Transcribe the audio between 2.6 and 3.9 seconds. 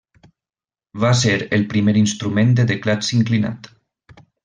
de teclats inclinat.